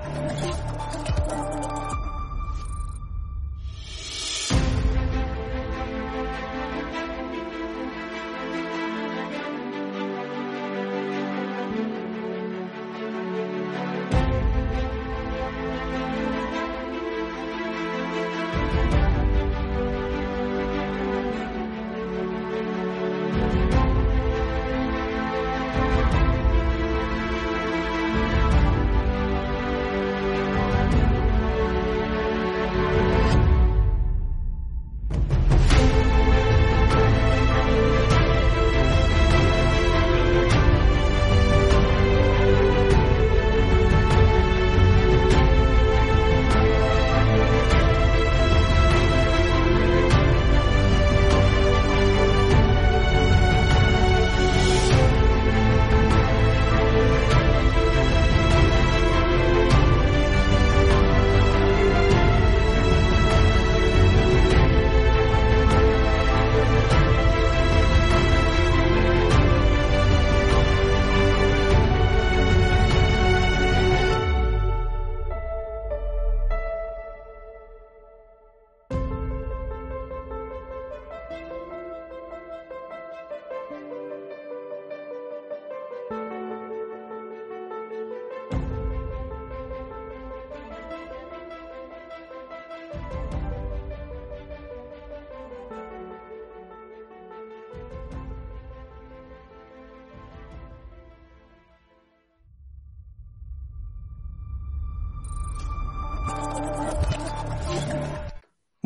[0.00, 0.51] Thank you.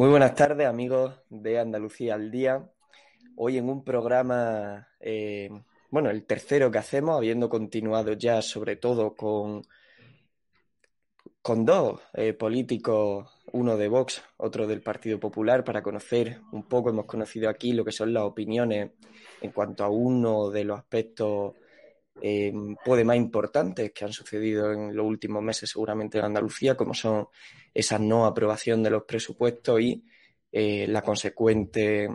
[0.06, 2.65] Muy buenas tardes, amigos de Andalucía al Día.
[3.34, 5.50] Hoy en un programa, eh,
[5.91, 9.62] bueno, el tercero que hacemos, habiendo continuado ya sobre todo con,
[11.43, 16.91] con dos eh, políticos, uno de Vox, otro del Partido Popular, para conocer un poco,
[16.91, 18.93] hemos conocido aquí lo que son las opiniones
[19.41, 21.55] en cuanto a uno de los aspectos
[22.23, 22.53] eh,
[22.84, 27.27] puede más importantes que han sucedido en los últimos meses seguramente en Andalucía, como son
[27.76, 30.03] esa no aprobación de los presupuestos y
[30.50, 32.09] eh, la consecuente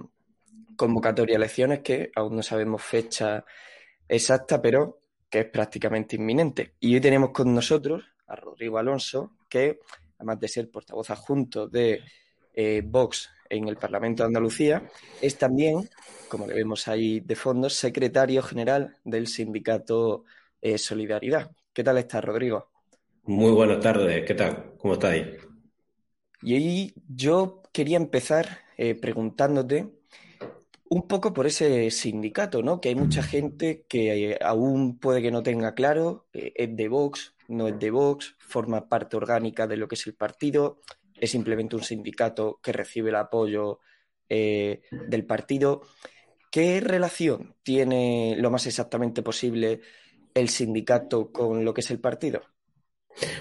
[0.75, 3.45] convocatoria a elecciones que aún no sabemos fecha
[4.07, 4.99] exacta, pero
[5.29, 6.73] que es prácticamente inminente.
[6.79, 9.79] Y hoy tenemos con nosotros a Rodrigo Alonso, que
[10.17, 12.01] además de ser portavoz adjunto de
[12.55, 14.89] eh, Vox en el Parlamento de Andalucía,
[15.22, 15.88] es también,
[16.28, 20.23] como le vemos ahí de fondo, secretario general del sindicato
[20.59, 21.51] eh, Solidaridad.
[21.72, 22.69] ¿Qué tal está, Rodrigo?
[23.25, 24.73] Muy buenas tardes, ¿qué tal?
[24.79, 25.50] ¿Cómo estáis?
[26.41, 29.90] Y ahí yo quería empezar eh, preguntándote
[30.90, 32.81] un poco por ese sindicato, ¿no?
[32.81, 37.68] Que hay mucha gente que aún puede que no tenga claro, es de Vox, no
[37.69, 40.79] es de Vox, forma parte orgánica de lo que es el partido
[41.22, 43.79] es simplemente un sindicato que recibe el apoyo
[44.28, 45.84] eh, del partido.
[46.52, 49.81] ¿Qué relación tiene lo más exactamente posible
[50.34, 52.41] el sindicato con lo que es el partido?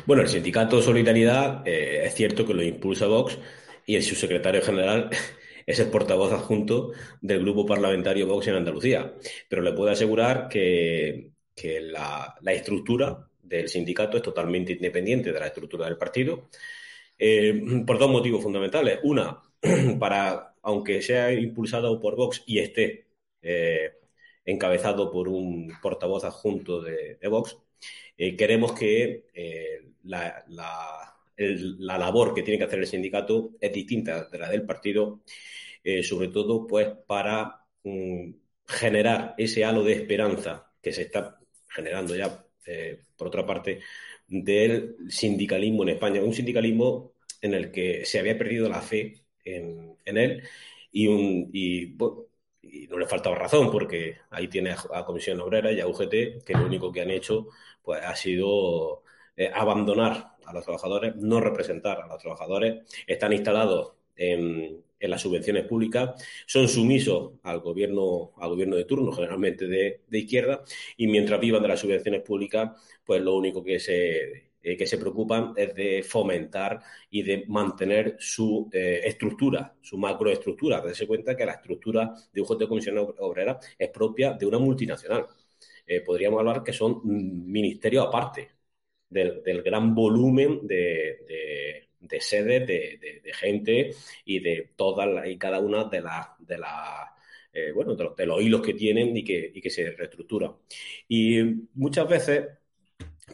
[0.06, 3.38] Bueno, el sindicato Solidaridad eh, es cierto que lo impulsa Vox
[3.86, 5.10] y el subsecretario general
[5.66, 9.14] es el portavoz adjunto del grupo parlamentario Vox en Andalucía.
[9.48, 11.32] Pero le puedo asegurar que,
[11.62, 16.48] la, la estructura del sindicato es totalmente independiente de la estructura del partido.
[17.22, 19.00] Eh, por dos motivos fundamentales.
[19.04, 19.42] Una,
[20.00, 23.08] para, aunque sea impulsado por Vox y esté
[23.42, 23.92] eh,
[24.44, 27.58] encabezado por un portavoz adjunto de, Vox,
[28.16, 29.24] eh, queremos que
[30.04, 30.44] la,
[31.99, 35.20] labor que tiene que hacer el sindicato es distinta de la del partido,
[36.02, 38.31] sobre todo pues para mm,
[38.66, 41.38] generar ese halo de esperanza que se está
[41.69, 42.44] generando ya,
[43.16, 43.81] por otra parte,
[44.28, 46.22] del sindicalismo en España.
[46.22, 50.43] Un sindicalismo en el que se había perdido la fe en, él
[50.93, 51.96] y, un, y,
[52.88, 56.66] no le faltaba razón porque ahí tiene a, Comisión Obrera y a UGT que lo
[56.66, 57.49] único que han hecho
[57.90, 59.02] pues ha sido
[59.37, 65.20] eh, abandonar a los trabajadores, no representar a los trabajadores, están instalados en, en las
[65.20, 70.62] subvenciones públicas, son sumisos al gobierno, al gobierno de turno, generalmente de, izquierda,
[70.98, 72.70] y mientras vivan de las subvenciones públicas,
[73.04, 78.19] pues lo único que se, eh, que se preocupan es de fomentar y de mantener
[78.20, 80.81] su eh, estructura, su macroestructura.
[80.81, 85.26] Darse cuenta que la estructura de UGT Comisión Obrera es propia de una multinacional.
[85.90, 88.50] Eh, podríamos hablar que son ministerios aparte
[89.08, 91.88] del, gran volumen de,
[92.20, 93.90] sedes, de, gente
[94.25, 99.16] y de todas y cada una de las de bueno, de los, hilos que tienen
[99.16, 100.52] y que, y que se reestructuran.
[101.08, 101.42] Y
[101.75, 102.46] muchas veces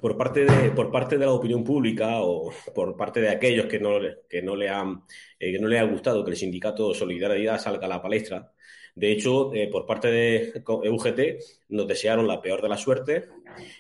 [0.00, 3.79] por parte de, por parte de la opinión pública o por parte de aquellos que
[3.79, 3.99] no,
[4.29, 5.05] que no, le, han,
[5.38, 8.52] eh, que no le ha gustado que el sindicato Solidaridad salga a la palestra.
[8.97, 11.21] De hecho, eh, por parte de UGT
[11.69, 13.29] nos desearon la peor de la suerte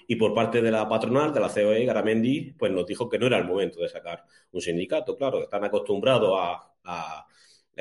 [0.06, 3.26] y por parte de la patronal, de la COE, Garamendi, pues nos dijo que no
[3.26, 5.16] era el momento de sacar un sindicato.
[5.16, 6.38] Claro, están acostumbrados
[6.84, 7.26] a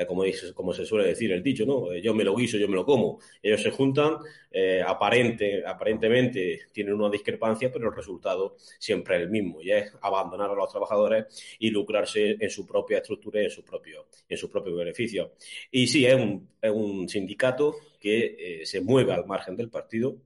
[0.04, 1.94] como, como se suele decir el dicho, ¿no?
[1.94, 3.20] Yo me lo guiso, yo me lo como.
[3.42, 4.16] Ellos se juntan,
[4.50, 9.92] eh, aparente, aparentemente tienen una discrepancia, pero el resultado siempre es el mismo, y es
[10.02, 14.36] abandonar a los trabajadores y lucrarse en su propia estructura y en su propio, en
[14.36, 15.32] su propio beneficio.
[15.70, 20.16] Y sí, es un, es un sindicato que eh, se mueve al margen del partido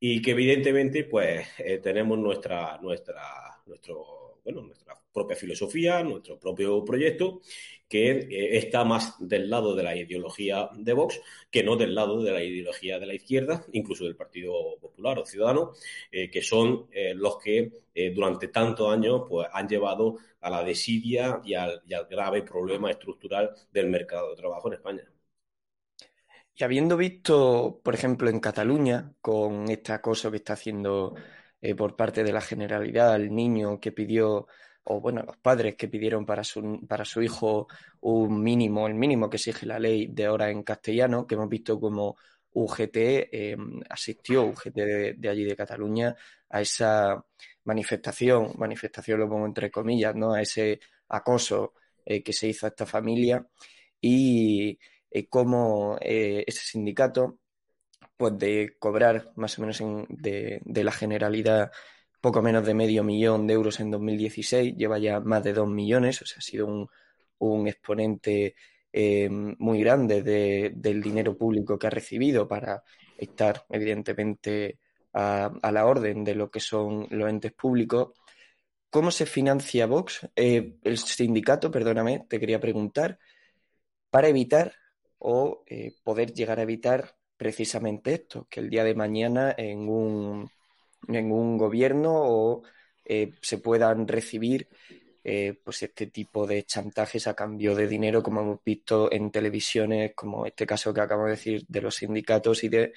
[0.00, 4.17] y que evidentemente pues eh, tenemos nuestra, nuestra, nuestro,
[4.48, 7.42] bueno, nuestra propia filosofía, nuestro propio proyecto
[7.86, 12.22] que eh, está más del lado de la ideología de Vox que no del lado
[12.22, 15.72] de la ideología de la izquierda, incluso del Partido Popular o Ciudadano,
[16.10, 17.72] eh, que son eh, los que
[18.14, 23.88] durante tantos años pues, han llevado a la desidia y al, grave problema estructural del
[23.88, 25.02] mercado de trabajo en España.
[26.54, 31.16] Y habiendo visto, por ejemplo, en Cataluña, con este acoso que está haciendo
[31.76, 34.46] por parte de la Generalidad al niño que pidió
[34.90, 37.68] o bueno, los padres que pidieron para su, para su hijo
[38.00, 41.78] un mínimo, el mínimo que exige la ley de horas en castellano, que hemos visto
[41.78, 42.16] como
[42.52, 42.96] UGT
[43.30, 44.74] em, asistió, UGT
[45.16, 46.16] de, allí de Cataluña,
[46.48, 47.22] a esa
[47.64, 50.32] manifestación, manifestación lo pongo entre comillas, ¿no?
[50.32, 51.74] A ese acoso
[52.06, 53.46] eh, que se hizo a esta familia
[54.00, 54.78] y
[55.10, 57.40] eh, cómo eh, ese sindicato,
[58.18, 61.70] pues de cobrar más o menos de, de la generalidad
[62.20, 66.22] poco menos de medio millón de euros en 2016, lleva ya más de dos millones,
[66.22, 66.88] o sea, ha sido
[67.38, 68.56] un, exponente
[68.92, 72.82] eh, muy grande del dinero público que ha recibido para
[73.16, 74.78] estar, evidentemente,
[75.12, 78.12] a, la orden de lo que son los entes públicos.
[78.90, 80.28] ¿Cómo se financia Vox?
[80.34, 83.18] Eh, el sindicato, perdóname, te quería preguntar,
[84.10, 84.74] para evitar
[85.18, 90.50] o eh, poder llegar a evitar precisamente esto, que el día de mañana en un
[91.06, 92.62] en un gobierno o
[93.04, 94.68] eh, se puedan recibir
[95.24, 100.12] eh, pues este tipo de chantajes a cambio de dinero, como hemos visto en televisiones,
[100.14, 102.92] como este caso que acabo de decir de los sindicatos y de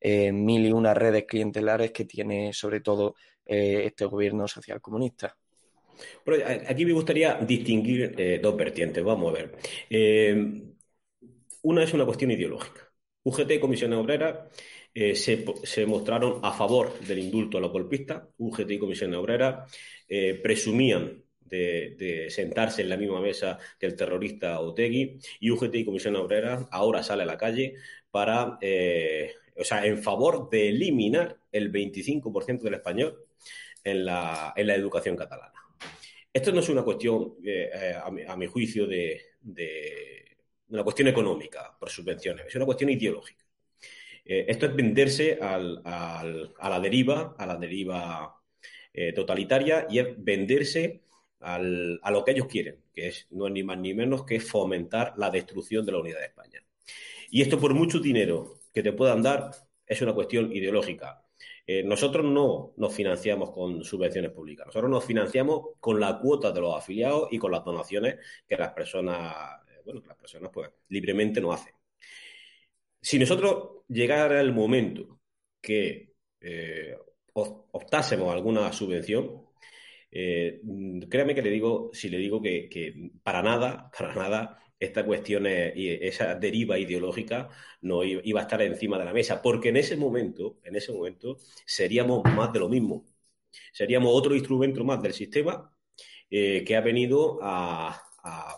[0.00, 3.14] eh, mil y una redes clientelares que tiene sobre todo
[3.46, 5.36] este gobierno social comunista.
[6.66, 9.04] aquí me gustaría distinguir dos vertientes.
[9.04, 9.58] Vamos a ver.
[11.60, 12.83] una es una cuestión ideológica.
[13.24, 14.48] UGT, Comisión Obrera,
[14.94, 18.22] eh, se, mostraron a favor del indulto a los golpistas.
[18.38, 19.66] UGT y Comisión Obrera
[20.08, 25.84] eh, presumían de, sentarse en la misma mesa que el terrorista Otegui y UGT y
[25.84, 27.74] Comisión Obrera ahora sale a la calle
[28.10, 33.24] para, eh, o sea, en favor de eliminar el 25% del español
[33.82, 35.52] en la, educación catalana.
[36.32, 37.34] Esto no es una cuestión,
[38.26, 39.20] a mi, juicio, de
[40.74, 43.44] una cuestión económica por subvenciones, es una cuestión ideológica.
[44.24, 48.40] Eh, esto es venderse a la deriva, a la deriva
[48.92, 51.02] eh, totalitaria y es venderse
[51.40, 55.12] a lo que ellos quieren, que es no es ni más ni menos que fomentar
[55.18, 56.64] la destrucción de la unidad de España.
[57.30, 59.50] Y esto por mucho dinero que te puedan dar
[59.86, 61.22] es una cuestión ideológica.
[61.66, 66.60] Eh, nosotros no nos financiamos con subvenciones públicas, nosotros nos financiamos con la cuota de
[66.60, 68.16] los afiliados y con las donaciones
[68.46, 69.34] que las personas,
[69.84, 71.74] bueno, que las personas pues libremente no hacen.
[73.00, 75.20] Si nosotros llegara el momento
[75.60, 76.96] que eh,
[77.34, 79.44] optásemos a alguna subvención,
[80.10, 80.60] eh,
[81.10, 85.88] créame que le digo, si le digo que, para nada, para nada, esta cuestión y
[85.88, 87.48] esa deriva ideológica
[87.80, 91.38] no iba a estar encima de la mesa, porque en ese momento, en ese momento,
[91.64, 93.04] seríamos más de lo mismo.
[93.72, 95.74] Seríamos otro instrumento más del sistema
[96.30, 98.02] eh, que ha venido a,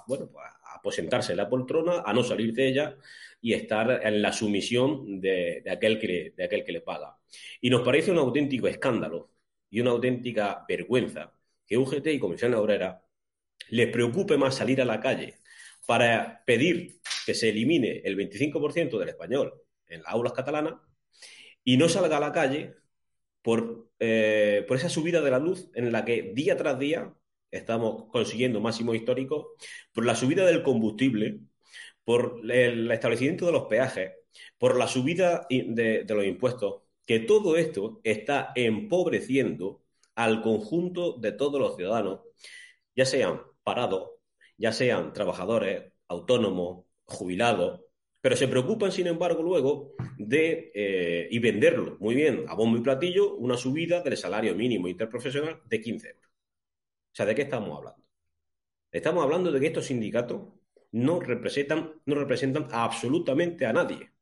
[0.07, 0.45] bueno, pues
[0.87, 2.97] a aposentarse en la poltrona, a no salir de ella
[3.41, 7.17] y estar en la sumisión de, aquel que le, de aquel que le paga.
[7.61, 9.31] Y nos parece un auténtico escándalo
[9.71, 11.33] y una auténtica vergüenza
[11.67, 13.03] que UGT y Comisión Obrera
[13.71, 15.41] les preocupe más salir a la calle
[15.87, 19.55] para pedir que se elimine el 25% del español
[19.89, 20.75] en las aulas catalanas
[21.65, 22.75] y no salga a la calle
[23.43, 27.15] por, eh, por esa subida de la luz en la que día tras día
[27.57, 29.47] estamos consiguiendo máximos históricos,
[29.93, 31.41] por la subida del combustible,
[32.05, 34.13] por el establecimiento de los peajes,
[34.59, 39.83] por la subida de, los impuestos, que todo esto está empobreciendo
[40.15, 42.21] al conjunto de todos los ciudadanos,
[42.95, 44.11] ya sean parados,
[44.57, 47.83] ya sean trabajadores, autónomos, jubilados,
[48.21, 52.81] pero se preocupan, sin embargo, luego de, eh, y venderlo muy bien a bombo y
[52.81, 56.26] platillo, una subida del salario mínimo interprofesional de 15 euros.
[57.17, 58.05] Sea, ¿de qué estamos hablando?
[58.93, 60.53] Estamos hablando de que estos sindicatos
[60.93, 64.13] no representan, no representan absolutamente a nadie.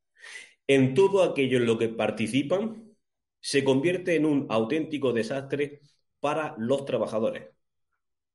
[0.68, 2.94] En todo aquello en lo que participan,
[3.40, 5.80] se convierte en un auténtico desastre
[6.20, 7.48] para los trabajadores.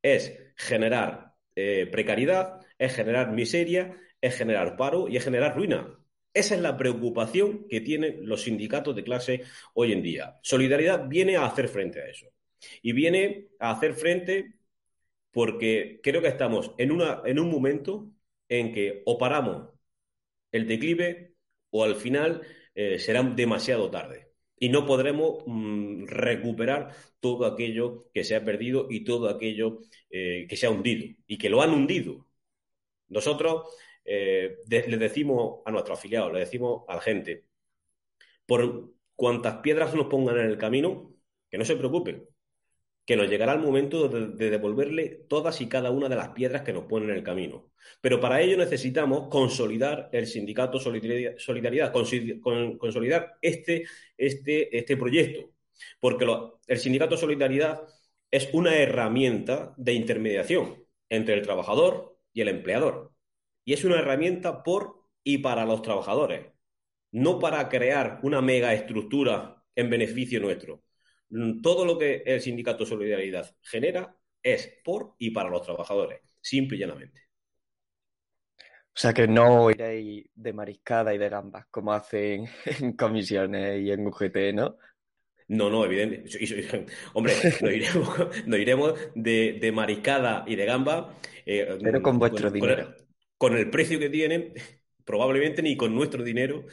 [0.01, 5.97] Es generar eh, precariedad, es generar miseria, es generar paro y es generar ruina.
[6.33, 10.37] Esa es la preocupación que tienen los sindicatos de clase hoy en día.
[10.41, 12.27] Solidaridad viene a hacer frente a eso.
[12.81, 14.53] Y viene a hacer frente
[15.31, 18.11] porque creo que estamos en, una, en un momento
[18.49, 19.69] en que o paramos
[20.51, 21.33] el declive
[21.71, 22.41] o al final
[22.75, 28.87] eh, será demasiado tarde y no podremos mm, recuperar todo aquello que se ha perdido
[28.89, 32.27] y todo aquello eh, que se ha hundido y que lo han hundido.
[33.09, 33.67] Nosotros
[34.05, 37.45] eh, le decimos a nuestros afiliados, le decimos a la gente,
[38.45, 41.13] por cuantas piedras nos pongan en el camino,
[41.49, 42.27] que no se preocupen,
[43.09, 46.71] que nos llegará el momento de, devolverle todas y cada una de las piedras que
[46.71, 47.71] nos ponen en el camino.
[48.01, 55.51] Pero para ello necesitamos consolidar el sindicato Solidaridad, consolidar este, este, este proyecto,
[55.99, 56.27] porque
[56.67, 57.81] el sindicato Solidaridad
[58.29, 63.11] es una herramienta de intermediación entre el trabajador y el empleador.
[63.65, 66.45] Y es una herramienta por y para los trabajadores,
[67.09, 70.83] no para crear una mega estructura en beneficio nuestro
[71.62, 76.79] todo lo que el sindicato Solidaridad genera es por y para los trabajadores, simple y
[76.79, 77.21] llanamente.
[79.00, 82.48] O sea que no iréis de mariscada y de gambas como hacen
[82.81, 84.77] en comisiones y en UGT, ¿no?
[85.48, 86.25] No, no, evidente.
[87.13, 87.33] Hombre,
[88.45, 91.17] nos iremos, de, mariscada y de gamba.
[91.45, 92.93] Eh, Pero con vuestro dinero.
[93.38, 94.53] con el precio que tienen,
[95.03, 96.65] probablemente ni con nuestro dinero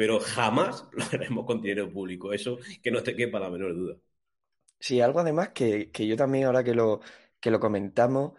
[0.00, 2.32] pero jamás lo haremos con dinero público.
[2.32, 3.96] Eso que no te quepa la menor duda.
[4.78, 7.02] Sí, algo además que, yo también, ahora que lo,
[7.38, 8.32] que lo comentamos,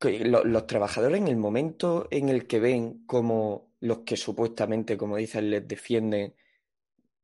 [0.00, 5.18] que los trabajadores en el momento en el que ven como los que supuestamente, como
[5.18, 6.36] dicen, les defienden,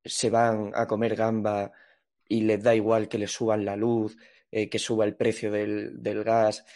[0.04, 1.72] se van a comer gamba
[2.28, 4.18] y les da igual que les suban la luz,
[4.50, 6.66] eh, que suba el precio del, del gas,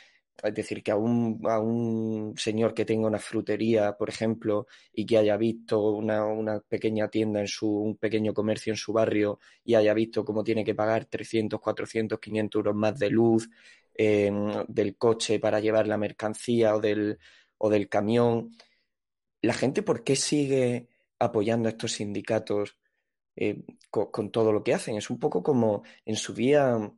[0.43, 5.07] es decir, que a un, a un señor que tenga una frutería, por ejemplo, y
[5.07, 9.75] que haya visto una, pequeña tienda en su, un pequeño comercio en su barrio y
[9.75, 13.49] haya visto cómo tiene que pagar 300, 400, 500 euros más de luz
[13.95, 17.19] em, del coche para llevar la mercancía o del,
[17.59, 18.51] o del camión,
[19.43, 22.77] la gente, ¿por qué sigue apoyando a estos sindicatos
[23.37, 24.97] eh, con, con, todo lo que hacen?
[24.97, 26.93] Es un poco como en su día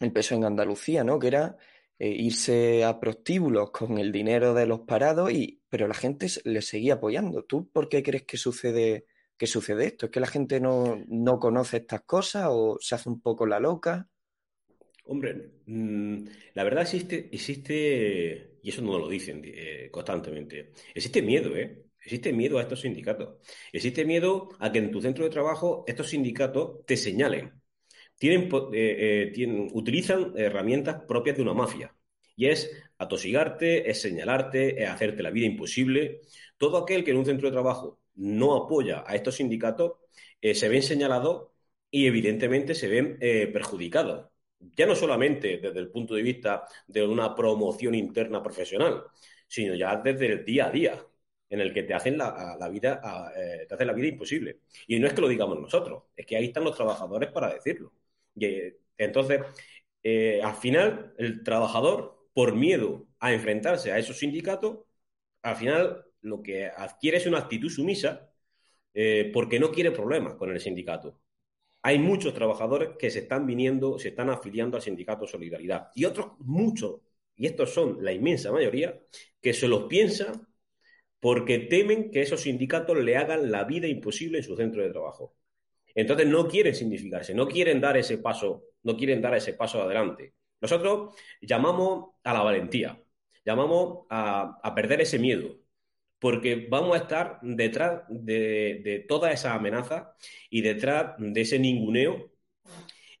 [0.00, 1.18] el peso en Andalucía, ¿no?
[1.18, 1.56] Que era
[1.98, 6.62] eh, irse a prostíbulos con el dinero de los parados, y, pero la gente le
[6.62, 7.44] seguía apoyando.
[7.44, 10.06] ¿Tú por qué crees que sucede, que sucede esto?
[10.06, 13.60] ¿Es que la gente no, no conoce estas cosas o se hace un poco la
[13.60, 14.08] loca?
[15.06, 16.24] Hombre, mm,
[16.54, 21.84] la verdad existe, existe, y eso no lo dicen eh, constantemente, existe miedo, ¿eh?
[22.04, 23.38] Existe miedo a estos sindicatos.
[23.72, 27.63] Existe miedo a que en tu centro de trabajo estos sindicatos te señalen
[28.18, 31.94] tienen, eh, eh, utilizan herramientas propias de una mafia.
[32.36, 36.22] Y es atosigarte, es señalarte, es hacerte la vida imposible.
[36.56, 39.92] Todo aquel que en un centro de trabajo no apoya a estos sindicatos
[40.40, 41.50] eh, se ven señalados
[41.90, 43.18] y evidentemente se ven
[43.52, 44.30] perjudicados.
[44.76, 49.04] Ya no solamente desde el punto de vista de una promoción interna profesional,
[49.46, 51.06] sino ya desde el día a día
[51.50, 53.00] en el que te hacen la, vida,
[53.68, 54.60] te hacen la vida imposible.
[54.88, 57.92] Y no es que lo digamos nosotros, es que ahí están los trabajadores para decirlo.
[58.36, 59.40] Y, entonces,
[60.02, 64.80] eh, al final, el trabajador, por miedo a enfrentarse a esos sindicatos,
[65.42, 68.32] al final lo que adquiere es una actitud sumisa
[68.94, 71.20] eh, porque no quiere problemas con el sindicato.
[71.82, 75.90] Hay muchos trabajadores que se están viniendo, se están afiliando al sindicato Solidaridad.
[75.94, 77.00] Y otros muchos,
[77.36, 78.98] y estos son la inmensa mayoría,
[79.40, 80.48] que se los piensan
[81.20, 85.34] porque temen que esos sindicatos le hagan la vida imposible en su centro de trabajo.
[85.94, 90.34] Entonces no quieren significarse, no quieren dar ese paso, no quieren dar ese paso adelante.
[90.60, 93.00] Nosotros llamamos a la valentía,
[93.44, 95.58] llamamos a, perder ese miedo,
[96.18, 100.14] porque vamos a estar detrás de, toda esa amenaza
[100.50, 102.32] y detrás de ese ninguneo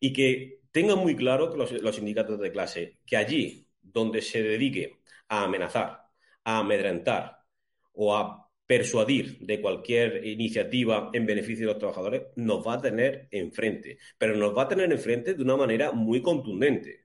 [0.00, 5.00] y que tengan muy claro que los, sindicatos de clase que allí donde se dedique
[5.28, 6.02] a amenazar,
[6.44, 7.38] a amedrentar
[7.92, 13.28] o a persuadir de cualquier iniciativa en beneficio de los trabajadores, nos va a tener
[13.30, 17.04] enfrente, pero nos va a tener enfrente de una manera muy contundente,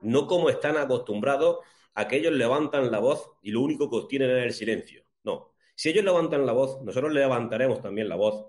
[0.00, 1.58] no como están acostumbrados
[1.94, 5.04] a que ellos levantan la voz y lo único que obtienen es el silencio.
[5.24, 8.46] No, si ellos levantan la voz, nosotros levantaremos también la voz,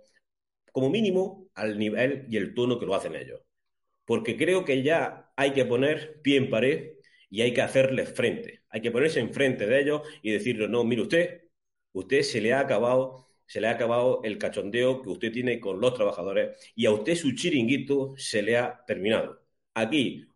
[0.71, 3.41] como mínimo al nivel y el tono que lo hacen ellos,
[4.05, 6.93] porque creo que ya hay que poner pie en pared
[7.29, 11.01] y hay que hacerles frente, hay que ponerse enfrente de ellos y decirles, no, mire
[11.03, 11.42] usted,
[11.93, 15.79] usted se le ha acabado, se le ha acabado el cachondeo que usted tiene con
[15.81, 19.41] los trabajadores y a usted su chiringuito se le ha terminado.
[19.73, 20.27] Aquí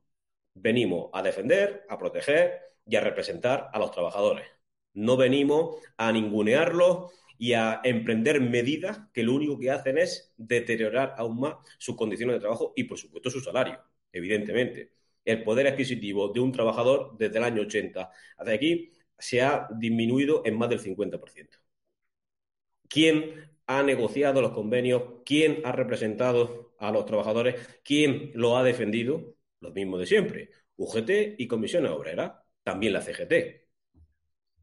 [0.54, 4.46] venimos a defender, a proteger y a representar a los trabajadores.
[4.94, 11.14] No venimos a ningunearlos y a emprender medidas que lo único que hacen es deteriorar
[11.18, 13.80] aún más sus condiciones de trabajo y, por supuesto, su salario,
[14.12, 14.92] evidentemente.
[15.24, 20.42] El poder adquisitivo de un trabajador desde el año 80 hasta aquí se ha disminuido
[20.46, 21.58] en más del 50%.
[22.90, 25.04] ¿Quién ha negociado los convenios?
[25.26, 27.56] ¿Quién ha representado a los trabajadores?
[27.84, 29.36] ¿Quién lo ha defendido?
[29.60, 30.50] Lo mismo de siempre.
[30.78, 32.34] UGT y Comisiones Obreras,
[32.64, 33.68] también la CGT.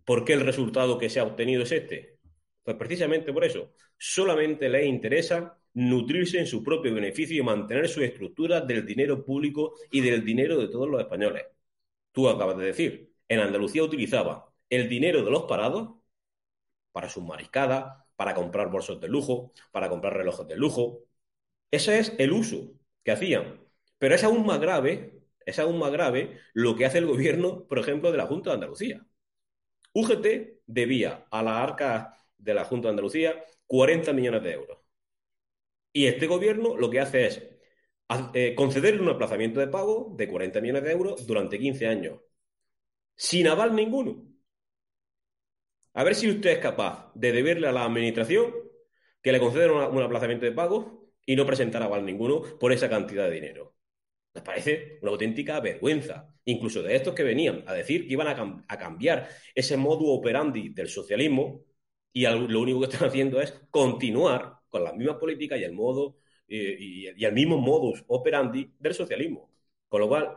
[0.04, 2.18] ¿Por qué el resultado que se ha obtenido es este?
[2.62, 3.73] Pues precisamente por eso.
[3.99, 9.75] Solamente le interesa nutrirse en su propio beneficio y mantener su estructura del dinero público
[9.90, 11.44] y del dinero de todos los españoles.
[12.12, 15.97] Tú acabas de decir, en Andalucía utilizaba el dinero de los parados
[16.93, 21.00] para sus mariscadas, para comprar bolsos de lujo, para comprar relojes de lujo.
[21.71, 22.73] Ese es el uso
[23.04, 23.61] que hacían.
[23.99, 27.78] Pero es aún más grave, es aún más grave lo que hace el gobierno, por
[27.78, 29.07] ejemplo, de la Junta de Andalucía.
[29.93, 30.26] UGT
[30.66, 34.78] debía a la arca de la Junta de Andalucía 40 millones de euros.
[35.93, 37.43] Y este gobierno lo que hace es
[38.35, 42.21] eh, concederle un aplazamiento de pago de 40 millones de euros durante 15 años
[43.16, 44.25] sin aval ninguno.
[45.95, 48.52] A ver si usted es capaz de deberle a la administración
[49.23, 53.25] que le conceda un aplazamiento de pago y no presentar aval ninguno por esa cantidad
[53.25, 53.75] de dinero.
[54.34, 58.76] Me parece una auténtica vergüenza, incluso de estos que venían a decir que iban a,
[58.78, 61.65] cambiar ese modo operandi del socialismo
[62.12, 66.19] y lo único que están haciendo es continuar con las mismas políticas y el modo
[66.49, 69.50] eh, y, el mismo modus operandi del socialismo.
[69.89, 70.36] Con lo cual,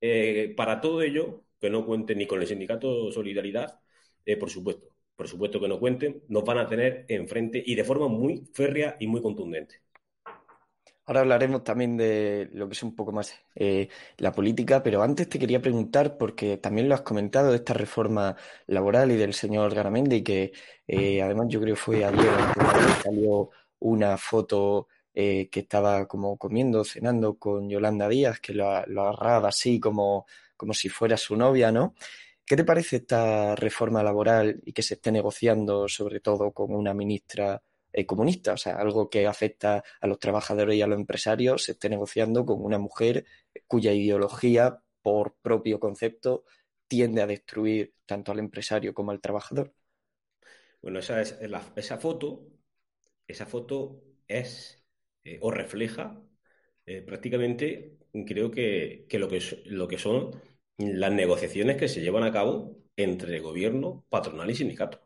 [0.00, 3.80] eh, para todo ello, que no cuenten ni con el sindicato Solidaridad,
[4.26, 7.84] eh, por supuesto, por supuesto que no cuenten, nos van a tener enfrente y de
[7.84, 9.76] forma muy férrea y muy contundente.
[11.06, 15.26] Ahora hablaremos también de lo que es un poco más eh, la política, pero antes
[15.26, 19.74] te quería preguntar, porque también lo has comentado, de esta reforma laboral y del señor
[19.74, 20.52] Garamendi, que
[20.86, 22.30] eh, además yo creo fue ayer,
[23.02, 23.48] salió
[23.78, 29.78] una foto que estaba como comiendo, cenando con Yolanda Díaz, que lo, lo agarraba así
[29.78, 31.94] como como si fuera su novia, ¿no?
[32.46, 36.92] ¿Qué te parece esta reforma laboral y que se esté negociando sobre todo con una
[36.92, 37.62] ministra
[37.92, 38.52] eh, comunista?
[38.52, 42.44] O sea, algo que afecta a los trabajadores y a los empresarios, se esté negociando
[42.44, 43.24] con una mujer
[43.66, 46.44] cuya ideología, por propio concepto,
[46.86, 49.72] tiende a destruir tanto al empresario como al trabajador.
[50.82, 51.38] Bueno, esa, es
[51.76, 52.46] esa foto,
[53.26, 54.84] esa foto es
[55.24, 56.20] eh, o refleja
[56.86, 60.40] eh, prácticamente creo que, lo que, lo que son
[60.78, 65.00] las negociaciones que se llevan a cabo entre gobierno, patronal y sindicato.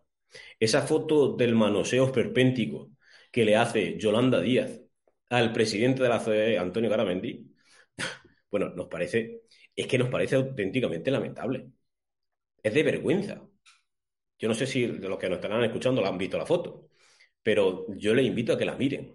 [0.61, 2.91] Esa foto del manoseo perpéntico
[3.33, 4.81] que le hace Yolanda Díaz
[5.31, 7.55] al presidente de la COE, Antonio Garamendi,
[8.51, 9.43] bueno, nos parece,
[9.77, 11.71] es que nos parece auténticamente lamentable.
[12.62, 13.43] Es de vergüenza.
[14.38, 16.88] Yo no sé si de los que nos estarán escuchando la han visto la foto,
[17.43, 19.14] pero yo les invito a que la miren.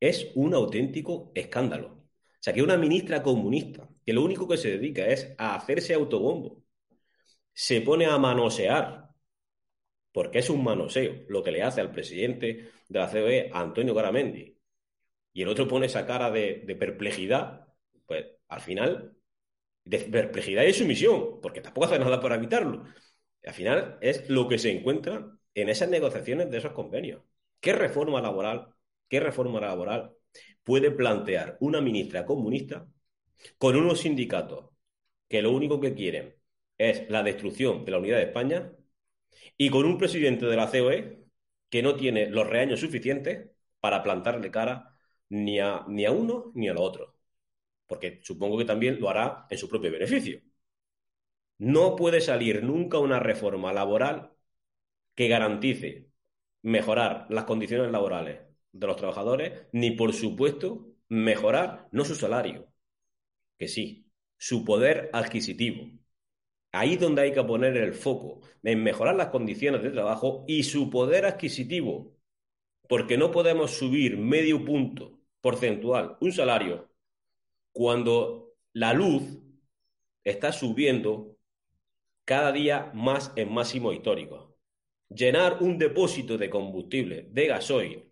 [0.00, 2.01] Es un auténtico escándalo.
[2.42, 6.64] Sea, que una ministra comunista, que lo único que se dedica es a hacerse autobombo,
[7.52, 9.10] se pone a manosear,
[10.12, 14.58] porque es un manoseo lo que le hace al presidente de la COE, Antonio Garamendi,
[15.32, 17.68] y el otro pone esa cara de, perplejidad,
[18.06, 19.16] pues al final,
[19.84, 22.84] de perplejidad y sumisión, porque tampoco hace nada para evitarlo.
[23.44, 27.22] Al final es lo que se encuentra en esas negociaciones de esos convenios.
[27.60, 28.74] ¿Qué reforma laboral?
[29.08, 30.16] ¿Qué reforma laboral
[30.64, 32.88] puede plantear una ministra comunista
[33.58, 34.70] con unos sindicatos
[35.28, 36.36] que lo único que quieren
[36.78, 38.72] es la destrucción de la unidad de España
[39.56, 41.24] y con un presidente de la COE
[41.68, 44.96] que no tiene los reaños suficientes para plantarle cara
[45.30, 47.16] ni a, ni a uno ni a lo otro.
[47.86, 50.40] Porque supongo que también lo hará en su propio beneficio.
[51.58, 54.32] No puede salir nunca una reforma laboral
[55.14, 56.10] que garantice
[56.62, 58.40] mejorar las condiciones laborales
[58.72, 62.72] de los trabajadores, ni por supuesto mejorar no su salario,
[63.58, 64.06] que sí,
[64.36, 65.90] su poder adquisitivo.
[66.72, 70.62] Ahí es donde hay que poner el foco, en mejorar las condiciones de trabajo y
[70.62, 72.16] su poder adquisitivo,
[72.88, 76.90] porque no podemos subir medio punto porcentual un salario
[77.72, 79.22] cuando la luz
[80.24, 81.36] está subiendo
[82.24, 84.56] cada día más en máximo histórico.
[85.08, 88.10] Llenar un depósito de combustible de gasoil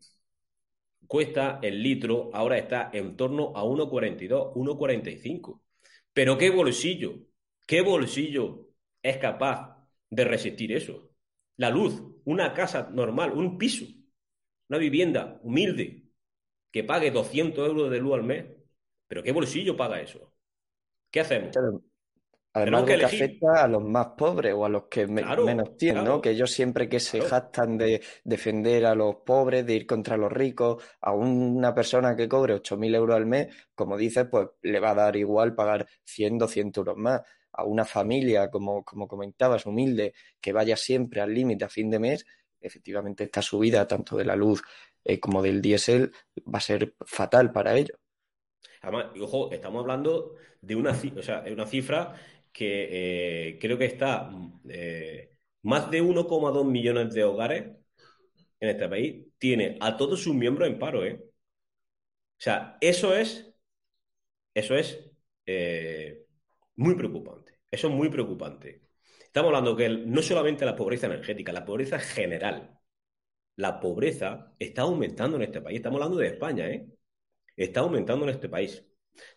[1.06, 5.62] cuesta el litro, ahora está en torno a 1,42, 1,45.
[6.12, 7.14] Pero ¿qué bolsillo?
[7.66, 8.68] ¿Qué bolsillo
[9.02, 9.76] es capaz
[10.08, 11.10] de resistir eso?
[11.56, 13.86] La luz, una casa normal, un piso,
[14.68, 16.04] una vivienda humilde,
[16.70, 18.46] que pague 200 euros de luz al mes.
[19.08, 20.32] ¿Pero qué bolsillo paga eso?
[21.10, 21.60] ¿Qué hacemos?
[22.52, 26.20] Además, que, afecta a los más pobres o a los que menos tienen, ¿no?
[26.20, 30.32] Que ellos siempre que se jactan de defender a los pobres, de ir contra los
[30.32, 34.90] ricos, a una persona que cobre 8.000 euros al mes, como dices, pues le va
[34.90, 37.22] a dar igual pagar 100, 200 euros más.
[37.52, 42.00] A una familia, como, como comentabas, humilde, que vaya siempre al límite a fin de
[42.00, 42.26] mes,
[42.60, 44.62] efectivamente esta subida tanto de la luz
[45.04, 46.12] eh, como del diésel
[46.52, 47.98] va a ser fatal para ellos.
[48.82, 52.14] Además, ojo, estamos hablando de una, o sea, una cifra
[52.52, 54.30] que eh, creo que está
[54.68, 55.32] eh,
[55.62, 57.76] más de 1,2 millones de hogares
[58.60, 61.20] en este país, tiene a todos sus miembros en paro, ¿eh?
[62.38, 63.52] O sea, eso es,
[64.54, 65.10] eso es
[65.46, 66.26] eh,
[66.76, 67.60] muy preocupante.
[67.70, 68.82] Eso es muy preocupante.
[69.24, 72.78] Estamos hablando que no solamente la pobreza energética, la pobreza general.
[73.56, 75.76] La pobreza está aumentando en este país.
[75.78, 76.88] Estamos hablando de España, ¿eh?
[77.56, 78.84] Está aumentando en este país.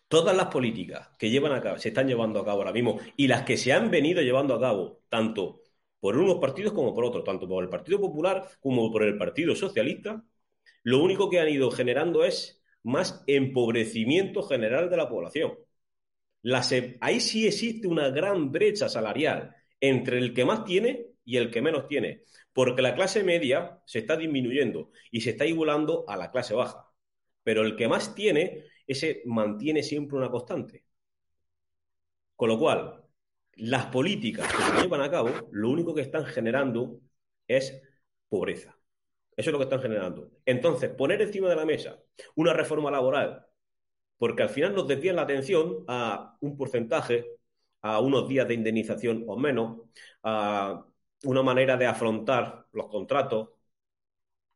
[0.08, 3.26] Todas las políticas que llevan a cabo, se están llevando a cabo ahora mismo y
[3.26, 5.60] las que se han venido llevando a cabo, tanto
[6.00, 9.56] por unos partidos como por otros, tanto por el Partido Popular como por el Partido
[9.56, 10.22] Socialista,
[10.82, 15.54] lo único que han ido generando es más empobrecimiento general de la población.
[17.00, 21.62] ahí sí existe una gran brecha salarial entre el que más tiene y el que
[21.62, 26.30] menos tiene, porque la clase media se está disminuyendo y se está igualando a la
[26.30, 26.86] clase baja,
[27.42, 30.84] pero el que más tiene ese mantiene siempre una constante.
[32.36, 33.04] Con lo cual,
[33.56, 37.00] las políticas que se llevan a cabo, lo único que están generando
[37.46, 37.80] es
[38.28, 38.76] pobreza.
[39.36, 40.30] Eso es lo que están generando.
[40.44, 41.98] Entonces, poner encima de la mesa
[42.36, 43.46] una reforma laboral,
[44.18, 47.26] porque al final nos desvían la atención a un porcentaje,
[47.82, 49.82] a unos días de indemnización o menos,
[50.22, 50.84] a
[51.24, 53.50] una manera de afrontar los contratos,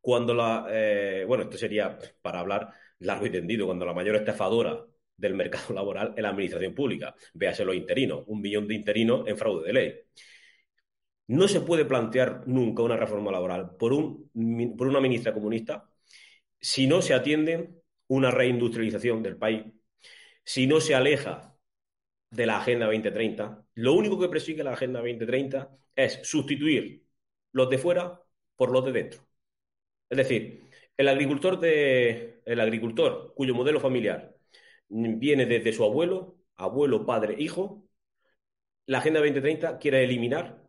[0.01, 0.67] cuando la...
[0.71, 4.85] Eh, bueno, esto sería para hablar largo y tendido, cuando la mayor estafadora
[5.17, 7.15] del mercado laboral es la administración pública.
[7.35, 9.95] Véase los interinos, un millón de interinos en fraude de ley.
[11.29, 14.31] No se puede plantear nunca una reforma laboral por, un,
[14.77, 15.89] por una ministra comunista
[16.61, 17.71] si no se atiende
[18.09, 19.65] una reindustrialización del país,
[20.45, 21.57] si no se aleja
[22.31, 23.65] de la Agenda 2030.
[23.75, 27.05] Lo único que persigue la Agenda 2030 es sustituir
[27.53, 28.21] los de fuera
[28.57, 29.27] por los de dentro.
[30.11, 30.68] Es decir,
[30.99, 34.35] el agricultor, de, el agricultor cuyo modelo familiar
[34.89, 37.85] viene desde su abuelo, abuelo, padre, hijo,
[38.87, 40.63] la Agenda 2030 quiere eliminar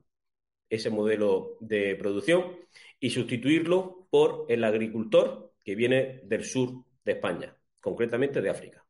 [0.69, 2.57] ese modelo de producción
[2.99, 8.85] y sustituirlo por el agricultor que viene del sur de España, concretamente de África.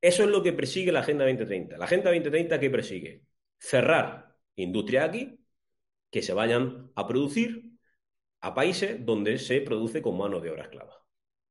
[0.00, 1.78] Eso es lo que persigue la Agenda 2030.
[1.78, 3.22] La Agenda 2030 que persigue
[3.58, 5.38] cerrar industria aquí,
[6.10, 7.77] que se vayan a producir
[8.40, 11.02] a países donde se produce con mano de obra esclava.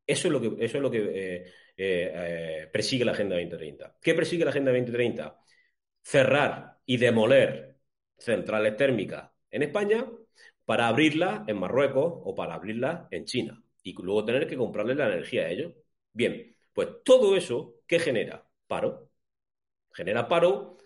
[0.05, 1.45] Eso es lo que, eso es lo que eh,
[1.77, 3.97] eh, eh, persigue la Agenda 2030.
[4.01, 5.39] ¿Qué persigue la Agenda 2030?
[6.01, 7.77] Cerrar y demoler
[8.17, 10.09] centrales térmicas en España
[10.65, 15.07] para abrirlas en Marruecos o para abrirlas en China y luego tener que comprarle la
[15.07, 15.73] energía a ellos.
[16.13, 18.47] Bien, pues todo eso, ¿qué genera?
[18.67, 19.11] Paro.
[19.93, 20.77] Genera paro,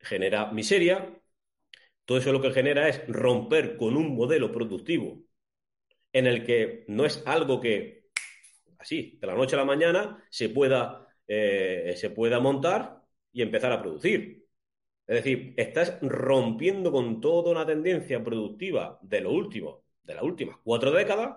[0.00, 1.20] genera miseria.
[2.04, 5.24] Todo eso lo que genera es romper con un modelo productivo
[6.12, 8.00] en el que no es algo que
[8.80, 13.72] así, de la noche a la mañana, se pueda, eh, se pueda montar y empezar
[13.72, 14.46] a producir.
[15.06, 20.56] Es decir, estás rompiendo con toda una tendencia productiva de lo último, de las últimas
[20.64, 21.36] cuatro décadas,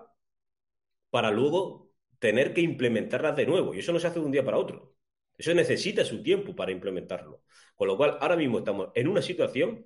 [1.10, 3.74] para luego tener que implementarlas de nuevo.
[3.74, 4.94] Y eso no se hace de un día para otro.
[5.36, 7.42] Eso necesita su tiempo para implementarlo.
[7.74, 9.84] Con lo cual, ahora mismo estamos en una situación,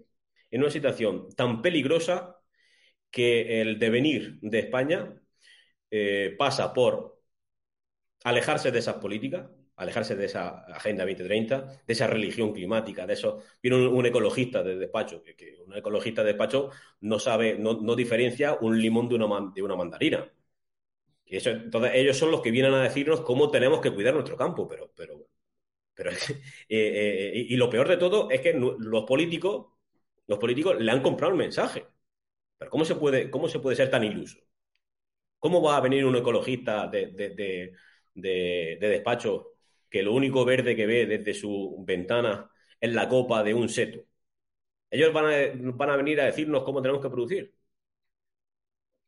[0.50, 2.37] en una situación tan peligrosa
[3.10, 5.14] que el devenir de España
[5.90, 7.20] eh, pasa por
[8.24, 13.42] alejarse de esas políticas, alejarse de esa Agenda 2030, de esa religión climática, de eso.
[13.62, 18.80] Viene un, ecologista de despacho, que, un ecologista de despacho no sabe, no, diferencia un
[18.80, 20.30] limón de una, de una mandarina.
[21.26, 24.36] Y eso, entonces ellos son los que vienen a decirnos cómo tenemos que cuidar nuestro
[24.36, 25.26] campo, pero, pero,
[25.94, 26.34] pero eh,
[26.68, 29.66] eh, y, lo peor de todo es que los políticos,
[30.26, 31.86] los políticos le han comprado el mensaje.
[32.58, 34.38] Pero ¿cómo se puede, cómo se puede ser tan iluso?
[35.38, 37.06] ¿Cómo va a venir un ecologista de,
[38.14, 39.58] de despacho
[39.90, 44.04] que lo único verde que ve desde su ventana es la copa de un seto.
[44.90, 47.54] Ellos van a, van a venir a decirnos cómo tenemos que producir.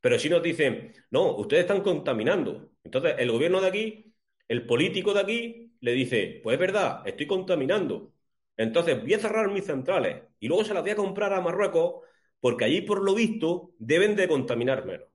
[0.01, 2.71] Pero si nos dicen, no, ustedes están contaminando.
[2.85, 4.15] Entonces, el gobierno de aquí,
[4.49, 8.13] el político de aquí, le dice, pues es verdad, estoy contaminando.
[8.57, 12.03] Entonces voy a cerrar mis centrales y luego se las voy a comprar a Marruecos
[12.41, 15.11] porque allí, por lo visto, deben de contaminar menos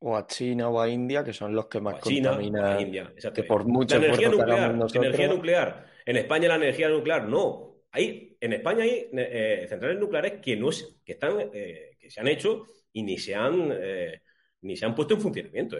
[0.00, 2.80] o a China o a India, que son los que más contaminan.
[2.80, 5.86] India, que por mucho la energía nuclear, energía nuclear.
[6.06, 7.82] En España la energía nuclear no.
[7.92, 10.70] Hay, en España hay eh, centrales nucleares que no
[11.04, 14.22] que están, eh, que se han hecho y ni se han, eh,
[14.62, 15.76] ni se han puesto en funcionamiento.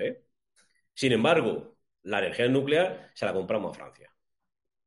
[0.93, 4.13] Sin embargo, la energía nuclear se la compramos a Francia.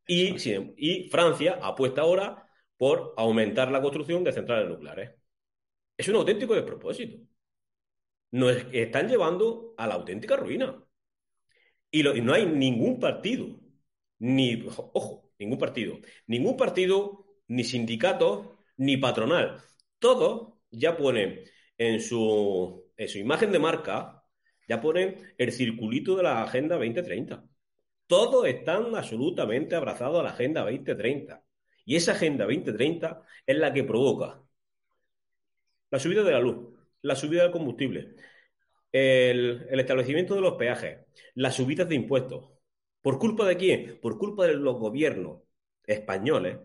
[0.05, 0.35] Y,
[0.77, 5.11] y Francia apuesta ahora por aumentar la construcción de centrales nucleares.
[5.97, 7.17] Es un auténtico despropósito
[8.33, 10.83] nos están llevando a la auténtica ruina.
[11.91, 13.59] Y, no hay ningún partido,
[14.19, 19.61] ni, ojo, ningún partido, ningún partido, ni sindicato, ni patronal.
[19.99, 21.41] Todos ya ponen
[21.77, 24.23] en su, en su imagen de marca,
[24.67, 27.45] ya ponen el circulito de la Agenda 2030.
[28.07, 31.43] Todos están absolutamente abrazados a la Agenda 2030.
[31.85, 34.42] Y esa Agenda 2030 es la que provoca
[35.93, 36.57] la subida de la luz,
[37.03, 38.15] la subida del combustible,
[38.91, 40.97] el, establecimiento de los peajes,
[41.35, 42.49] las subidas de impuestos.
[42.99, 43.99] ¿Por culpa de quién?
[44.01, 45.43] Por culpa de los gobiernos
[45.85, 46.57] españoles,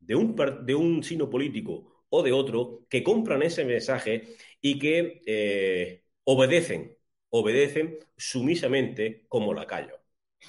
[0.00, 0.34] de un,
[0.66, 6.98] de un sino político o de otro, que compran ese mensaje y que eh, obedecen,
[7.30, 10.00] obedecen sumisamente como lacayos.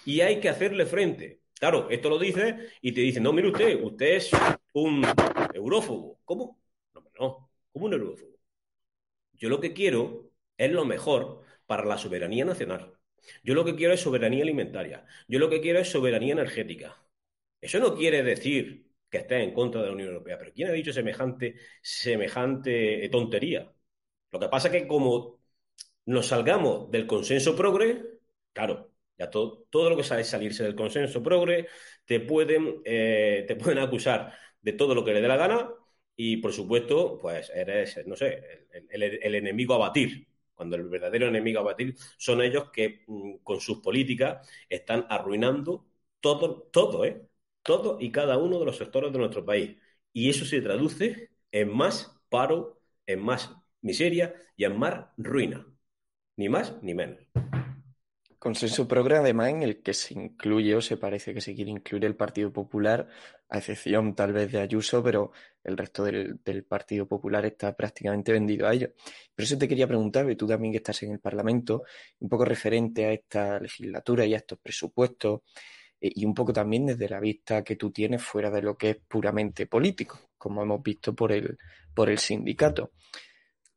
[0.05, 1.41] Y hay que hacerle frente.
[1.59, 4.31] Claro, esto lo dice y te dice, no, mire usted, usted es
[4.73, 5.05] un
[5.53, 6.19] eurófobo.
[6.25, 6.59] ¿Cómo?
[6.95, 8.37] No, no, ¿cómo un eurófobo?
[9.33, 12.93] Yo lo que quiero es lo mejor para la soberanía nacional.
[13.43, 15.05] Yo lo que quiero es soberanía alimentaria.
[15.27, 17.03] Yo lo que quiero es soberanía energética.
[17.61, 20.71] Eso no quiere decir que esté en contra de la Unión Europea, pero ¿quién ha
[20.73, 23.71] dicho semejante, semejante tontería?
[24.31, 25.39] Lo que pasa es que como
[26.05, 28.03] nos salgamos del consenso progre,
[28.53, 31.67] claro, ya todo, todo lo que sabe salirse del consenso progre,
[32.05, 35.69] te pueden, eh, te pueden acusar de todo lo que le dé la gana
[36.15, 40.27] y por supuesto, pues eres, no sé, el, enemigo a batir.
[40.53, 45.87] Cuando el verdadero enemigo a batir son ellos que mm, con sus políticas están arruinando
[46.19, 47.27] todo, todo, ¿eh?
[47.63, 49.77] Todo y cada uno de los sectores de nuestro país.
[50.13, 55.65] Y eso se traduce en más paro, en más miseria y en más ruina.
[56.37, 57.19] Ni más ni menos.
[58.43, 62.03] Consenso progre, además, en el que se incluye o se parece que se quiere incluir
[62.03, 63.07] el Partido Popular,
[63.47, 65.31] a excepción tal vez de Ayuso, pero
[65.63, 68.89] el resto del, Partido Popular está prácticamente vendido a ello.
[69.33, 71.83] Por eso te quería preguntar, tú también que estás en el Parlamento,
[72.19, 75.43] un poco referente a esta legislatura y a estos presupuestos,
[76.01, 78.89] eh, y un poco también desde la vista que tú tienes fuera de lo que
[78.89, 81.57] es puramente político, como hemos visto por el,
[81.93, 82.91] por el sindicato.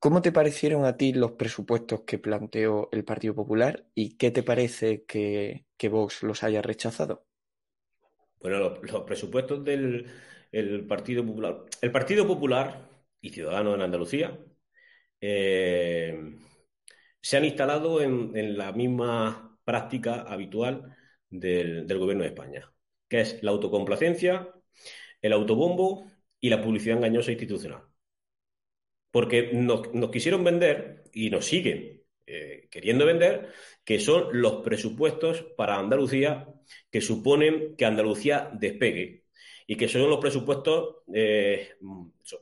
[0.07, 4.45] ¿Cómo te parecieron a ti los presupuestos que planteó el Partido Popular y qué te
[4.45, 7.27] parece que, Vox los haya rechazado?
[8.39, 10.07] Bueno, los, presupuestos del
[10.87, 11.65] Partido Popular.
[11.83, 12.89] El Partido Popular
[13.21, 14.39] y Ciudadanos en Andalucía
[15.21, 16.39] eh,
[17.21, 20.97] se han instalado en, la misma práctica habitual
[21.31, 22.73] del, del Gobierno de España,
[23.09, 24.55] que es la autocomplacencia,
[25.21, 26.07] el autobombo
[26.39, 27.96] y la publicidad engañosa institucional
[29.17, 33.49] porque nos, quisieron vender y nos siguen eh, queriendo vender,
[33.83, 36.47] que son los presupuestos para Andalucía
[36.91, 39.25] que suponen que Andalucía despegue
[39.67, 41.77] y que son los presupuestos, eh,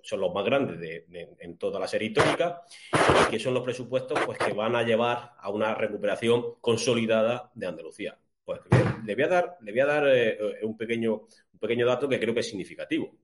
[0.03, 1.05] son, los más grandes
[1.39, 5.31] en toda la serie histórica y que son los presupuestos pues, que van a llevar
[5.39, 8.19] a una recuperación consolidada de Andalucía.
[8.45, 8.63] Pues
[9.05, 12.19] le voy a dar, le voy a dar eh, un, pequeño, un pequeño dato que
[12.19, 13.15] creo que es significativo.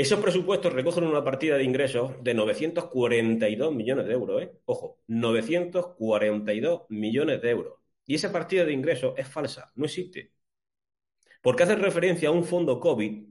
[0.00, 4.50] Esos presupuestos recogen una partida de ingresos de 942 millones de euros, ¿eh?
[4.64, 7.74] Ojo, 942 millones de euros.
[8.06, 10.32] Y esa partida de ingresos es falsa, no existe.
[11.42, 13.26] Porque hace referencia a un fondo COVID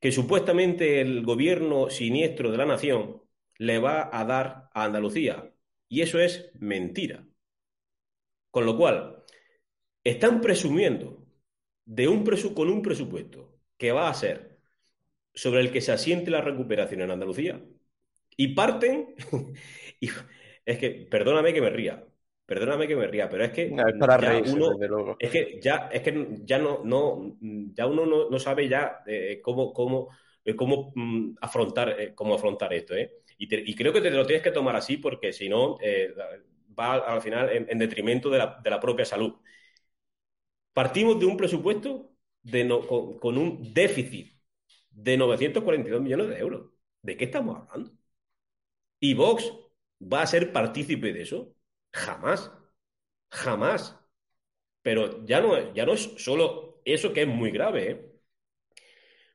[0.00, 3.22] que supuestamente el gobierno siniestro de la nación
[3.56, 5.54] le va a dar a Andalucía.
[5.88, 7.26] Y eso es mentira.
[8.50, 9.24] Con lo cual,
[10.04, 11.26] están presumiendo
[11.86, 12.04] de
[12.54, 14.51] con un presupuesto que va a ser
[15.34, 17.62] sobre el que se asiente la recuperación en Andalucía
[18.36, 19.14] y parten,
[20.00, 20.10] y
[20.64, 22.04] es que, perdóname que me ría,
[22.46, 26.58] perdóname que me ría, pero es que ya uno, es que ya, es que ya
[26.58, 29.02] no, no, ya uno no, sabe ya
[29.42, 30.08] cómo, cómo,
[30.56, 33.12] cómo mm, afrontar, eh, cómo afrontar esto, ¿eh?
[33.38, 36.14] Y, creo que te lo tienes que tomar así porque si no eh,
[36.78, 39.34] va al final en, detrimento de la, de la, propia salud.
[40.72, 44.32] Partimos de un presupuesto de con, con un déficit
[44.92, 46.70] de 942 millones de euros.
[47.02, 47.92] ¿De qué estamos hablando?
[49.00, 49.52] ¿Y Vox
[50.00, 51.54] va a ser partícipe de eso?
[51.92, 52.52] Jamás.
[53.30, 53.98] Jamás.
[54.82, 57.90] Pero ya no, ya no es solo eso que es muy grave.
[57.90, 58.12] ¿eh?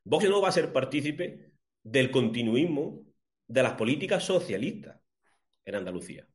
[0.04, 3.06] Vox no va a ser partícipe del continuismo
[3.48, 5.00] de las políticas socialistas
[5.66, 6.28] en Andalucía.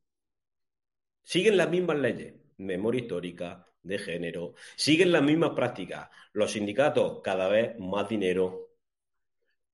[1.22, 6.08] Siguen las mismas leyes, memoria histórica, de género, siguen las mismas prácticas.
[6.32, 8.61] Los sindicatos, cada vez más dinero.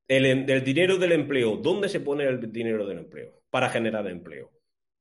[0.09, 3.43] El, em, dinero del empleo, ¿dónde se pone el dinero del empleo?
[3.51, 4.51] Para generar empleo.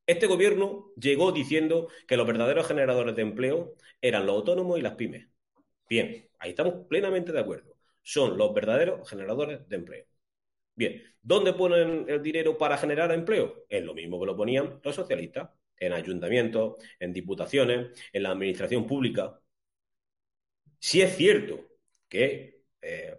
[0.06, 4.96] Este gobierno llegó diciendo que los verdaderos generadores de empleo eran los autónomos y las
[4.96, 5.28] pymes.
[5.90, 7.78] Bien, ahí estamos plenamente de acuerdo.
[8.02, 10.06] Son los verdaderos generadores de empleo.
[10.76, 13.66] Bien, ¿dónde ponen el dinero para generar empleo?
[13.70, 18.88] Es lo mismo que lo ponían los socialistas, en ayuntamientos, en diputaciones, en la administración
[18.88, 19.40] pública.
[20.80, 21.66] Si es cierto
[22.08, 23.16] que eh,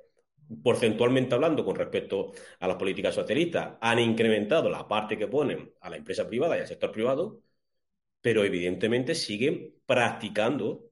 [0.63, 5.91] porcentualmente hablando, con respecto a las políticas socialistas, han incrementado la parte que ponen a
[5.91, 7.43] la empresa privada y al sector privado,
[8.21, 10.91] pero evidentemente siguen practicando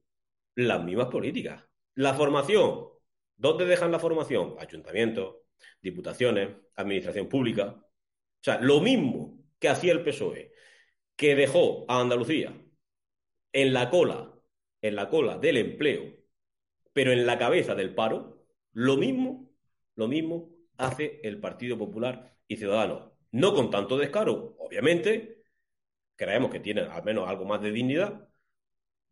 [0.55, 1.64] las mismas políticas.
[1.95, 2.88] La formación,
[3.37, 4.55] ¿dónde dejan la formación?
[4.59, 5.37] Ayuntamientos,
[5.81, 7.77] diputaciones, administración pública.
[7.77, 10.53] O sea, lo mismo que hacía el PSOE,
[11.16, 12.55] que dejó a Andalucía
[13.53, 14.35] en la cola,
[14.83, 16.14] en la cola del empleo,
[16.92, 18.36] pero en la cabeza del paro,
[18.77, 19.47] lo mismo
[19.97, 23.11] lo mismo hace el Partido Popular y Ciudadanos.
[23.33, 25.43] No con tanto descaro, obviamente,
[26.15, 28.29] creemos que tienen al menos algo más de dignidad,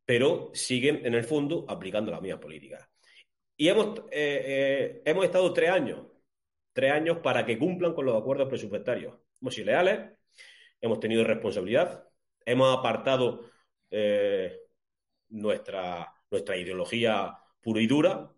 [0.04, 2.88] pero siguen en el fondo aplicando las mismas políticas.
[3.56, 6.06] Y hemos, eh, eh, hemos estado tres años,
[6.72, 9.14] tres años para que cumplan con los acuerdos presupuestarios.
[9.40, 10.10] Hemos sido leales,
[10.80, 12.04] hemos tenido responsabilidad,
[12.44, 13.50] hemos apartado
[13.90, 14.58] eh,
[15.30, 18.30] nuestra, nuestra ideología pura y dura,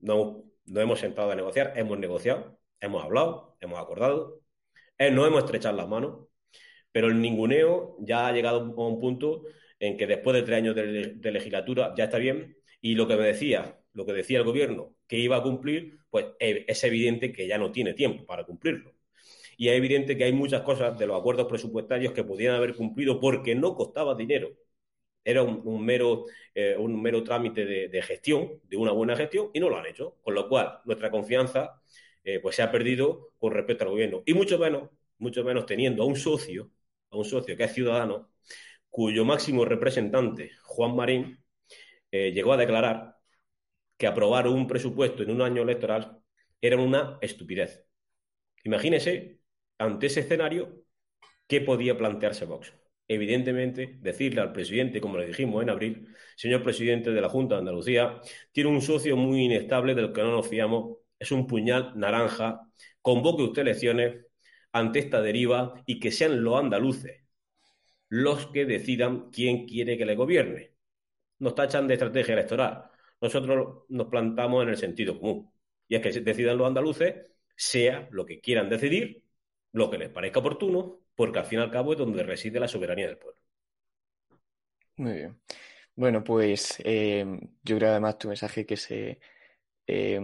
[0.00, 4.42] no no hemos sentado a negociar, hemos negociado, hemos hablado, hemos acordado,
[4.98, 6.28] eh, no hemos estrechado las manos,
[6.92, 9.44] pero el ninguneo ya ha llegado a un punto
[9.80, 13.24] en que después de tres años de, legislatura ya está bien y lo que me
[13.24, 17.46] decía, lo que decía el gobierno que iba a cumplir, pues eh, es evidente que
[17.48, 18.94] ya no tiene tiempo para cumplirlo.
[19.56, 23.20] Y es evidente que hay muchas cosas de los acuerdos presupuestarios que podían haber cumplido
[23.20, 24.50] porque no costaba dinero
[25.24, 29.68] era un, mero, eh, un mero trámite de, gestión, de una buena gestión, y no
[29.68, 30.16] lo han hecho.
[30.22, 31.80] Con lo cual, nuestra confianza
[32.24, 34.22] eh, pues se ha perdido con respecto al gobierno.
[34.26, 36.70] Y mucho menos, mucho menos teniendo a un socio,
[37.10, 38.30] a un socio que es ciudadano,
[38.90, 41.38] cuyo máximo representante, Juan Marín,
[42.10, 43.16] eh, llegó a declarar
[43.96, 46.20] que aprobar un presupuesto en un año electoral
[46.60, 47.86] era una estupidez.
[48.64, 49.40] Imagínese,
[49.78, 50.84] ante ese escenario,
[51.46, 52.74] qué podía plantearse Vox
[53.14, 57.60] evidentemente, decirle al presidente, como le dijimos en abril, señor presidente de la Junta de
[57.60, 58.20] Andalucía,
[58.52, 62.60] tiene un socio muy inestable del que no nos fiamos, es un puñal naranja,
[63.00, 64.26] convoque usted elecciones
[64.72, 67.22] ante esta deriva y que sean los andaluces
[68.12, 70.74] los que decidan quién quiere que le gobierne.
[71.38, 72.90] Nos tachan de estrategia electoral.
[73.22, 75.50] Nosotros nos plantamos en el sentido común.
[75.88, 77.14] Y es que decidan los andaluces,
[77.56, 79.24] sea lo que quieran decidir,
[79.72, 82.68] lo que les parezca oportuno, porque al fin y al cabo es donde reside la
[82.68, 83.40] soberanía del pueblo.
[84.96, 85.40] Muy bien.
[85.94, 87.24] Bueno, pues eh,
[87.62, 89.20] yo creo además tu mensaje que se
[89.86, 90.20] eh,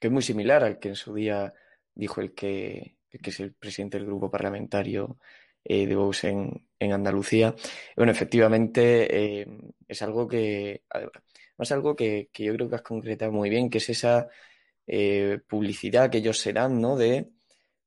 [0.00, 1.52] que es muy similar al que en su día
[1.94, 5.18] dijo el que, que es el presidente del grupo parlamentario
[5.64, 7.54] eh, de Vox en, Andalucía.
[7.96, 9.46] Bueno, efectivamente
[9.86, 10.82] es algo que
[11.58, 14.28] es algo que, que, yo creo que has concretado muy bien, que es esa
[15.48, 16.96] publicidad que ellos serán, ¿no?
[16.96, 17.31] De eh,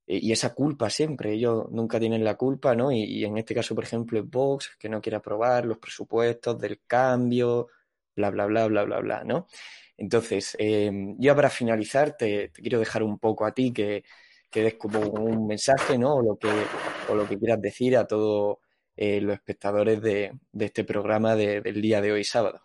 [0.07, 2.91] y esa culpa siempre, ellos nunca tienen la culpa, ¿no?
[2.91, 6.81] Y, en este caso, por ejemplo, es Vox, que no quiere aprobar los presupuestos del
[6.85, 7.69] cambio,
[8.15, 9.47] bla, bla, bla, bla, bla, bla, ¿no?
[9.97, 14.03] Entonces, eh, ya para finalizar, te, quiero dejar un poco a ti que,
[14.51, 16.15] que des como un mensaje, ¿no?
[16.17, 16.49] O lo que,
[17.10, 18.58] o lo que quieras decir a todos
[18.95, 22.62] eh, los espectadores de, este programa del día de hoy, sábado.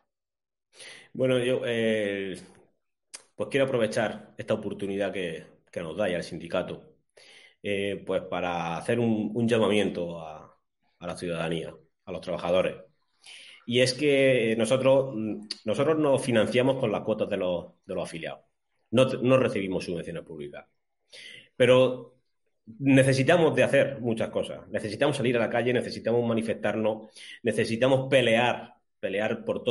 [1.14, 1.60] Bueno, yo
[3.34, 6.89] pues quiero aprovechar esta oportunidad que, que nos da ya el sindicato
[7.62, 10.58] eh, pues para hacer un, llamamiento a,
[11.00, 12.76] la ciudadanía, a los trabajadores.
[13.66, 15.14] Y es que nosotros,
[15.64, 18.40] nosotros nos financiamos con las cuotas de los, afiliados.
[18.90, 20.66] No, no recibimos subvenciones públicas.
[21.56, 22.20] Pero
[22.78, 24.68] necesitamos de hacer muchas cosas.
[24.68, 27.08] Necesitamos salir a la calle, necesitamos manifestarnos,
[27.42, 29.62] necesitamos pelear, pelear por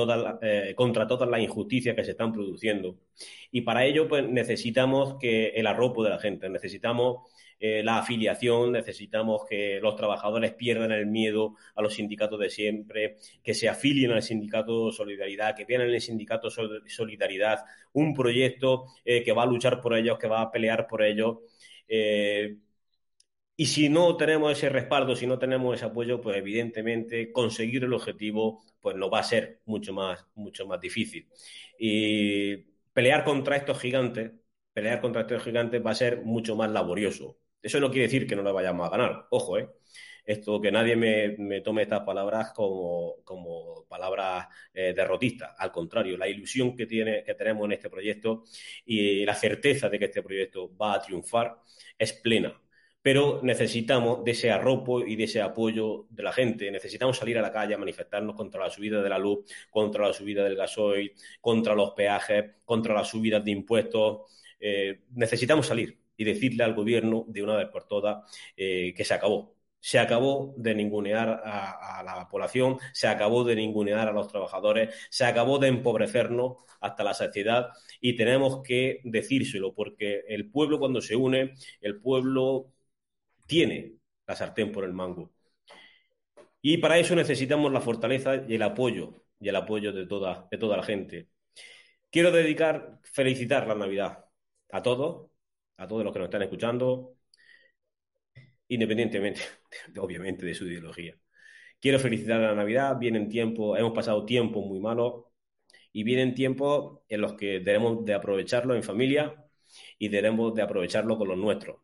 [0.41, 2.97] eh, contra todas las injusticias que se están produciendo.
[3.51, 8.71] Y para ello, pues necesitamos que el arropo de la gente, necesitamos eh, la afiliación,
[8.71, 14.11] necesitamos que los trabajadores pierdan el miedo a los sindicatos de siempre, que se afilien
[14.11, 19.45] al sindicato Solidaridad, que vean en el sindicato Solidaridad un proyecto eh, que va a
[19.45, 21.39] luchar por ellos, que va a pelear por ellos.
[21.87, 22.55] Eh,
[23.55, 27.93] y si no tenemos ese respaldo, si no tenemos ese apoyo, pues evidentemente conseguir el
[27.93, 31.27] objetivo pues no va a ser mucho más, mucho más difícil.
[31.77, 32.55] Y
[32.93, 34.31] pelear contra estos gigantes,
[34.73, 37.37] pelear contra estos gigantes va a ser mucho más laborioso.
[37.61, 39.69] Eso no quiere decir que no lo vayamos a ganar, ojo, ¿eh?
[40.25, 43.15] Esto que nadie me, tome estas palabras como,
[43.89, 45.55] palabras eh, derrotistas.
[45.57, 48.43] Al contrario, la ilusión que, tiene, que tenemos en este proyecto
[48.85, 51.57] y la certeza de que este proyecto va a triunfar
[51.97, 52.53] es plena
[53.01, 56.69] pero necesitamos de ese arropo y de ese apoyo de la gente.
[56.69, 60.13] Necesitamos salir a la calle a manifestarnos contra la subida de la luz, contra la
[60.13, 64.21] subida del gasoil, contra los peajes, contra las subidas de impuestos.
[64.59, 69.13] Eh, necesitamos salir y decirle al gobierno de una vez por todas eh, que se
[69.13, 69.55] acabó.
[69.79, 75.23] Se acabó de ningunear a, la población, se acabó de ningunear a los trabajadores, se
[75.23, 77.69] acabó de empobrecernos hasta la saciedad
[78.01, 82.73] y tenemos que decírselo porque el pueblo cuando se une, el pueblo
[83.47, 83.93] tiene
[84.27, 85.31] la sartén por el mango.
[86.61, 90.57] Y para eso necesitamos la fortaleza y el apoyo, y el apoyo de toda, de
[90.57, 91.29] toda la gente.
[92.11, 94.25] Quiero dedicar, felicitar la Navidad
[94.71, 95.28] a todos,
[95.79, 97.15] a todos los que nos están escuchando,
[98.67, 99.41] independientemente,
[99.97, 101.15] obviamente, de su ideología.
[101.79, 105.25] Quiero felicitar la Navidad, vienen tiempos, hemos pasado tiempos muy malos
[105.93, 109.45] y vienen tiempos en los que debemos de aprovecharlo en familia
[109.97, 111.77] y debemos de aprovecharlo con los nuestros.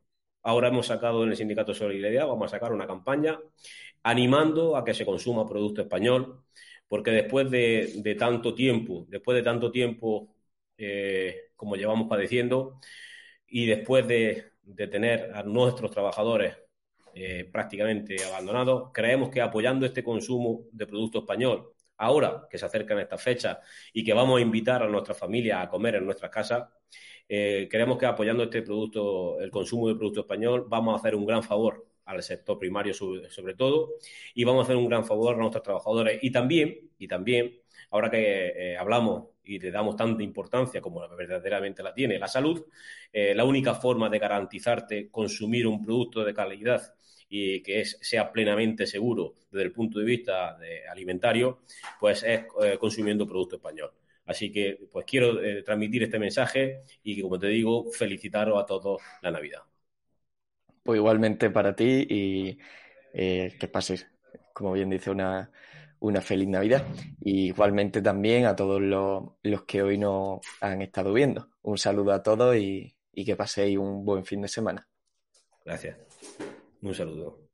[0.43, 3.39] Ahora hemos sacado en el Sindicato Solidaridad, vamos a sacar una campaña
[4.03, 6.43] animando a que se consuma producto español,
[6.87, 10.35] porque después de, tanto tiempo, después de tanto tiempo
[10.77, 12.79] eh, como llevamos padeciendo,
[13.47, 14.51] y después de,
[14.89, 16.57] tener a nuestros trabajadores
[17.13, 22.99] eh, prácticamente abandonados, creemos que apoyando este consumo de producto español, ahora que se acercan
[22.99, 23.57] estas fechas
[23.93, 26.67] y que vamos a invitar a nuestra familia a comer en nuestras casas,
[27.27, 31.25] eh, creemos que apoyando este producto, el consumo de producto español, vamos a hacer un
[31.25, 33.93] gran favor al sector primario sobre, todo
[34.35, 36.19] y vamos a hacer un gran favor a nuestros trabajadores.
[36.21, 37.59] Y también y también
[37.91, 42.65] ahora que eh, hablamos y le damos tanta importancia como verdaderamente la tiene la salud
[43.11, 46.95] eh, la única forma de garantizarte consumir un producto de calidad
[47.29, 50.57] y que sea plenamente seguro desde el punto de vista
[50.89, 51.61] alimentario
[51.99, 52.45] pues es
[52.79, 53.91] consumiendo producto español
[54.25, 59.01] Así que, pues quiero eh, transmitir este mensaje y, como te digo, felicitaros a todos
[59.21, 59.61] la Navidad.
[60.83, 62.57] Pues igualmente para ti y
[63.13, 64.07] eh, que pases,
[64.53, 65.51] como bien dice, una,
[66.21, 66.85] feliz Navidad.
[67.21, 71.49] Y igualmente también a todos los, que hoy nos han estado viendo.
[71.61, 74.87] Un saludo a todos y que paséis un buen fin de semana.
[75.65, 75.97] Gracias.
[76.81, 77.44] Un saludo.